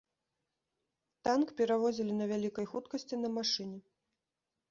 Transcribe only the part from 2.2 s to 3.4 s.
на вялікай хуткасці на